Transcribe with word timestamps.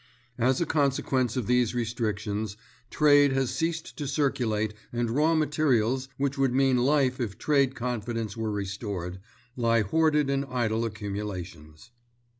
As 0.39 0.59
a 0.59 0.65
consequence 0.65 1.37
of 1.37 1.45
these 1.45 1.75
restrictions, 1.75 2.57
trade 2.89 3.33
has 3.33 3.51
ceased 3.53 3.95
to 3.97 4.07
circulate 4.07 4.73
and 4.91 5.11
raw 5.11 5.35
materials, 5.35 6.09
which 6.17 6.39
would 6.39 6.55
mean 6.55 6.77
life 6.79 7.19
if 7.19 7.37
trade 7.37 7.75
confidence 7.75 8.35
were 8.35 8.51
restored, 8.51 9.19
lie 9.55 9.81
hoarded 9.83 10.27
in 10.27 10.43
idle 10.45 10.85
accumulations. 10.85 11.91